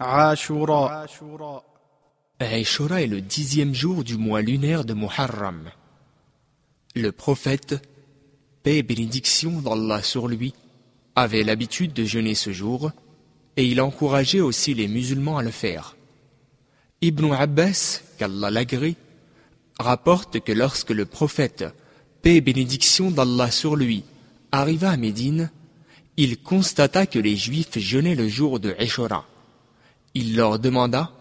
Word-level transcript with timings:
Ashura. 0.00 1.06
Est 2.40 3.06
le 3.06 3.20
dixième 3.20 3.74
jour 3.74 4.02
du 4.02 4.16
mois 4.16 4.42
lunaire 4.42 4.84
de 4.84 4.92
Muharram. 4.92 5.70
Le 6.96 7.12
prophète, 7.12 7.76
paix 8.64 8.78
et 8.78 8.82
bénédiction 8.82 9.60
d'Allah 9.60 10.02
sur 10.02 10.26
lui, 10.26 10.52
avait 11.14 11.44
l'habitude 11.44 11.92
de 11.92 12.04
jeûner 12.04 12.34
ce 12.34 12.52
jour, 12.52 12.90
et 13.56 13.64
il 13.66 13.80
encourageait 13.80 14.40
aussi 14.40 14.74
les 14.74 14.88
musulmans 14.88 15.38
à 15.38 15.44
le 15.44 15.52
faire. 15.52 15.96
Ibn 17.00 17.32
Abbas, 17.32 18.02
qu'Allah 18.18 18.50
l'agrée, 18.50 18.96
rapporte 19.78 20.40
que 20.40 20.50
lorsque 20.50 20.90
le 20.90 21.04
prophète, 21.04 21.66
paix 22.20 22.34
et 22.34 22.40
bénédiction 22.40 23.12
d'Allah 23.12 23.52
sur 23.52 23.76
lui, 23.76 24.02
arriva 24.50 24.90
à 24.90 24.96
Médine, 24.96 25.52
il 26.16 26.38
constata 26.38 27.06
que 27.06 27.20
les 27.20 27.36
Juifs 27.36 27.78
jeûnaient 27.78 28.16
le 28.16 28.26
jour 28.26 28.58
de 28.58 28.74
Ashura. 28.80 29.24
Il 30.14 30.36
leur 30.36 30.58
demanda 30.58 31.12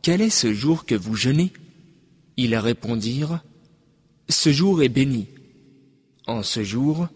Quel 0.00 0.20
est 0.20 0.30
ce 0.30 0.52
jour 0.54 0.86
que 0.86 0.94
vous 0.94 1.16
jeûnez? 1.16 1.52
Ils 2.36 2.56
répondirent 2.56 3.42
Ce 4.28 4.52
jour 4.52 4.82
est 4.82 4.88
béni. 4.88 5.28
En 6.26 6.42
ce 6.42 6.62
jour, 6.62 7.08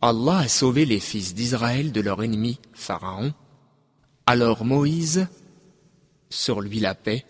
Allah 0.00 0.38
a 0.38 0.48
sauvé 0.48 0.86
les 0.86 1.00
fils 1.00 1.34
d'Israël 1.34 1.90
de 1.90 2.00
leur 2.00 2.22
ennemi, 2.22 2.60
Pharaon. 2.72 3.34
Alors 4.26 4.64
Moïse, 4.64 5.26
sur 6.30 6.60
lui 6.60 6.78
la 6.78 6.94
paix, 6.94 7.24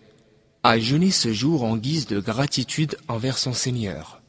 a 0.62 0.78
jeûné 0.78 1.10
ce 1.10 1.32
jour 1.32 1.64
en 1.64 1.78
guise 1.78 2.06
de 2.06 2.20
gratitude 2.20 2.98
envers 3.08 3.38
son 3.38 3.54
Seigneur. 3.54 4.20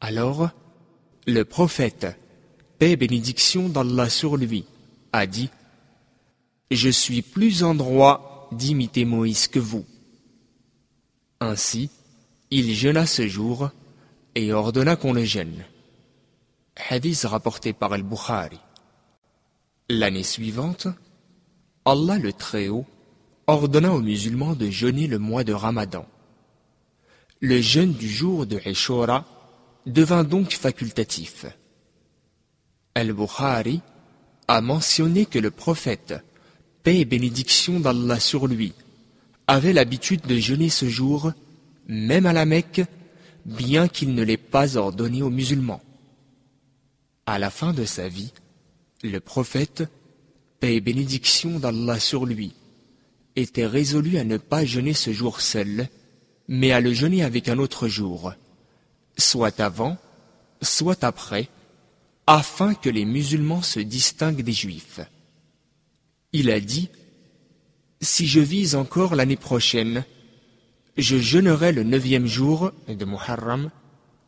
Alors, 0.00 0.50
le 1.26 1.44
prophète, 1.44 2.06
paix 2.78 2.94
bénédiction 2.94 3.68
d'Allah 3.68 4.08
sur 4.08 4.36
lui, 4.36 4.66
a 5.12 5.26
dit 5.26 5.50
Je 6.70 6.88
suis 6.88 7.22
plus 7.22 7.62
en 7.62 7.74
droit 7.74 8.48
d'imiter 8.52 9.04
Moïse 9.04 9.46
que 9.46 9.58
vous. 9.58 9.84
Ainsi, 11.40 11.90
il 12.50 12.74
jeûna 12.74 13.06
ce 13.06 13.28
jour 13.28 13.70
et 14.34 14.52
ordonna 14.52 14.96
qu'on 14.96 15.12
le 15.12 15.24
jeûne. 15.24 15.64
Hadith 16.90 17.22
rapporté 17.22 17.72
par 17.72 17.92
Al-Bukhari. 17.92 18.58
L'année 19.88 20.24
suivante, 20.24 20.88
Allah 21.84 22.18
le 22.18 22.32
Très-Haut 22.32 22.84
ordonna 23.46 23.92
aux 23.92 24.00
musulmans 24.00 24.54
de 24.54 24.68
jeûner 24.68 25.06
le 25.06 25.18
mois 25.18 25.44
de 25.44 25.52
Ramadan. 25.52 26.06
Le 27.40 27.60
jeûne 27.60 27.92
du 27.92 28.08
jour 28.08 28.46
de 28.46 28.60
Ashura 28.64 29.24
devint 29.86 30.24
donc 30.24 30.52
facultatif. 30.52 31.46
Al-Bukhari 32.96 33.80
a 34.48 34.60
mentionné 34.60 35.26
que 35.26 35.38
le 35.38 35.50
prophète, 35.50 36.14
paix 36.86 37.00
et 37.00 37.04
bénédiction 37.04 37.80
d'Allah 37.80 38.20
sur 38.20 38.46
lui, 38.46 38.72
avait 39.48 39.72
l'habitude 39.72 40.20
de 40.20 40.38
jeûner 40.38 40.68
ce 40.68 40.88
jour, 40.88 41.32
même 41.88 42.26
à 42.26 42.32
la 42.32 42.44
Mecque, 42.44 42.82
bien 43.44 43.88
qu'il 43.88 44.14
ne 44.14 44.22
l'ait 44.22 44.36
pas 44.36 44.76
ordonné 44.76 45.20
aux 45.20 45.30
musulmans. 45.30 45.80
À 47.26 47.40
la 47.40 47.50
fin 47.50 47.72
de 47.72 47.84
sa 47.84 48.08
vie, 48.08 48.32
le 49.02 49.18
prophète, 49.18 49.82
paix 50.60 50.76
et 50.76 50.80
bénédiction 50.80 51.58
d'Allah 51.58 51.98
sur 51.98 52.24
lui, 52.24 52.54
était 53.34 53.66
résolu 53.66 54.18
à 54.18 54.22
ne 54.22 54.36
pas 54.36 54.64
jeûner 54.64 54.94
ce 54.94 55.12
jour 55.12 55.40
seul, 55.40 55.88
mais 56.46 56.70
à 56.70 56.80
le 56.80 56.92
jeûner 56.92 57.24
avec 57.24 57.48
un 57.48 57.58
autre 57.58 57.88
jour, 57.88 58.32
soit 59.18 59.58
avant, 59.58 59.96
soit 60.62 61.02
après, 61.02 61.48
afin 62.28 62.74
que 62.74 62.90
les 62.90 63.04
musulmans 63.04 63.62
se 63.62 63.80
distinguent 63.80 64.44
des 64.44 64.52
juifs. 64.52 65.00
Il 66.38 66.50
a 66.50 66.60
dit, 66.60 66.90
Si 68.02 68.26
je 68.26 68.40
vise 68.40 68.74
encore 68.74 69.14
l'année 69.14 69.38
prochaine, 69.38 70.04
je 70.98 71.16
jeûnerai 71.16 71.72
le 71.72 71.82
neuvième 71.82 72.26
jour 72.26 72.72
de 72.88 73.04
Muharram 73.06 73.70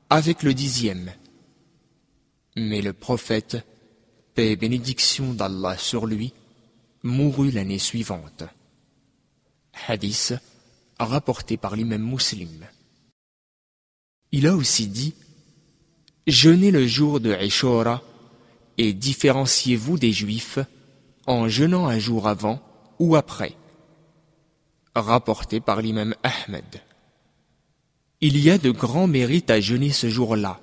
avec 0.09 0.43
le 0.43 0.55
dixième. 0.55 1.13
Mais 2.57 2.81
le 2.81 2.95
prophète, 2.95 3.59
paix 4.35 4.53
et 4.53 4.57
bénédiction 4.57 5.35
d'Allah 5.35 5.77
sur 5.77 6.07
lui, 6.07 6.33
mourut 7.03 7.51
l'année 7.51 7.79
suivante. 7.79 8.45
Hadith 9.87 10.33
rapporté 10.99 11.59
par 11.59 11.77
l'imam 11.77 12.03
muslim. 12.03 12.65
Il 14.33 14.47
a 14.47 14.57
aussi 14.57 14.87
dit 14.87 15.13
Jeûnez 16.27 16.71
le 16.71 16.87
jour 16.87 17.21
de 17.21 17.35
Ashura 17.35 18.03
et 18.79 18.95
différenciez-vous 18.95 19.99
des 19.99 20.13
Juifs 20.13 20.59
en 21.29 21.47
jeûnant 21.47 21.87
un 21.87 21.99
jour 21.99 22.27
avant 22.27 22.61
ou 22.99 23.15
après. 23.15 23.55
Rapporté 24.95 25.61
par 25.61 25.83
l'imam 25.83 26.15
Ahmed. 26.23 26.83
Il 28.23 28.39
y 28.39 28.51
a 28.51 28.57
de 28.57 28.71
grands 28.71 29.07
mérites 29.07 29.51
à 29.51 29.61
jeûner 29.61 29.93
ce 29.93 30.09
jour-là. 30.09 30.59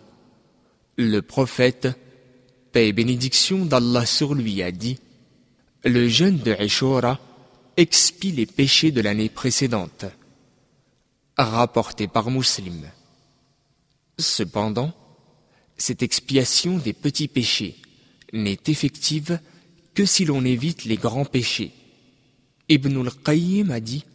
Le 0.97 1.21
prophète, 1.21 1.87
paix 2.71 2.87
et 2.87 2.93
bénédiction 2.93 3.63
d'Allah 3.63 4.07
sur 4.07 4.33
lui, 4.33 4.63
a 4.63 4.71
dit 4.71 4.99
Le 5.83 6.09
jeûne 6.09 6.39
de 6.39 6.53
Ashura 6.53 7.19
expie 7.77 8.31
les 8.31 8.47
péchés 8.47 8.91
de 8.91 9.01
l'année 9.01 9.29
précédente. 9.29 10.05
Rapporté 11.37 12.07
par 12.07 12.31
Muslim. 12.31 12.89
Cependant, 14.17 14.93
cette 15.77 16.01
expiation 16.01 16.79
des 16.79 16.93
petits 16.93 17.27
péchés 17.27 17.75
n'est 18.33 18.59
effective 18.65 19.39
que 19.95 20.05
si 20.05 20.25
l'on 20.25 20.45
évite 20.45 20.85
les 20.85 20.97
grands 20.97 21.25
péchés. 21.25 21.71
Ibn 22.69 22.99
al-Qayyim 22.99 23.71
a 23.71 23.79
dit 23.79 24.05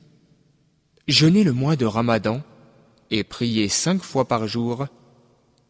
Jeûner 1.09 1.43
le 1.43 1.53
mois 1.53 1.75
de 1.75 1.87
Ramadan 1.87 2.43
et 3.11 3.25
prier 3.25 3.69
cinq 3.69 4.03
fois 4.03 4.29
par 4.29 4.47
jour 4.47 4.87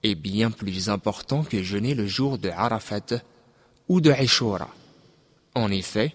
est 0.03 0.15
bien 0.15 0.51
plus 0.51 0.89
important 0.89 1.45
que 1.45 1.63
jeûner 1.63 1.95
le 1.95 2.07
jour 2.07 2.37
de 2.37 2.49
Arafat 2.51 3.23
ou 3.89 4.01
de 4.01 4.11
Ashura. 4.11 4.75
En 5.55 5.71
effet, 5.71 6.15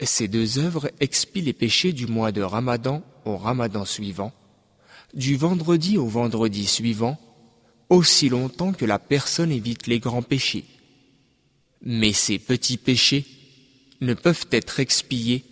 ces 0.00 0.28
deux 0.28 0.58
œuvres 0.58 0.90
expient 1.00 1.42
les 1.42 1.52
péchés 1.52 1.92
du 1.92 2.06
mois 2.06 2.32
de 2.32 2.42
Ramadan 2.42 3.02
au 3.24 3.36
Ramadan 3.36 3.84
suivant, 3.84 4.32
du 5.14 5.36
vendredi 5.36 5.98
au 5.98 6.06
vendredi 6.06 6.66
suivant, 6.66 7.18
aussi 7.88 8.28
longtemps 8.28 8.72
que 8.72 8.84
la 8.84 8.98
personne 8.98 9.50
évite 9.50 9.86
les 9.86 9.98
grands 9.98 10.22
péchés. 10.22 10.64
Mais 11.82 12.12
ces 12.12 12.38
petits 12.38 12.76
péchés 12.76 13.24
ne 14.00 14.14
peuvent 14.14 14.46
être 14.50 14.80
expiés 14.80 15.44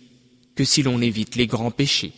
que 0.55 0.63
si 0.63 0.83
l'on 0.83 1.01
évite 1.01 1.35
les 1.35 1.47
grands 1.47 1.71
péchés. 1.71 2.13